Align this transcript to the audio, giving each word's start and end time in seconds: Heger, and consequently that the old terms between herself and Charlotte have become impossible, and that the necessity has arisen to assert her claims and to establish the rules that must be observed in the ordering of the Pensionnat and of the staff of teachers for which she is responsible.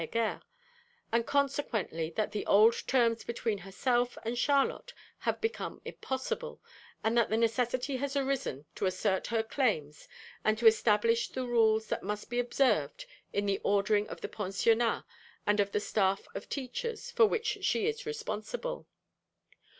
Heger, 0.01 0.41
and 1.11 1.27
consequently 1.27 2.09
that 2.15 2.31
the 2.31 2.43
old 2.47 2.73
terms 2.87 3.23
between 3.23 3.59
herself 3.59 4.17
and 4.25 4.35
Charlotte 4.35 4.95
have 5.19 5.39
become 5.39 5.79
impossible, 5.85 6.59
and 7.03 7.15
that 7.15 7.29
the 7.29 7.37
necessity 7.37 7.97
has 7.97 8.15
arisen 8.15 8.65
to 8.73 8.87
assert 8.87 9.27
her 9.27 9.43
claims 9.43 10.07
and 10.43 10.57
to 10.57 10.65
establish 10.65 11.29
the 11.29 11.45
rules 11.45 11.85
that 11.89 12.01
must 12.01 12.31
be 12.31 12.39
observed 12.39 13.05
in 13.31 13.45
the 13.45 13.61
ordering 13.63 14.07
of 14.09 14.21
the 14.21 14.27
Pensionnat 14.27 15.03
and 15.45 15.59
of 15.59 15.71
the 15.71 15.79
staff 15.79 16.27
of 16.33 16.49
teachers 16.49 17.11
for 17.11 17.27
which 17.27 17.59
she 17.61 17.85
is 17.85 18.03
responsible. 18.03 18.87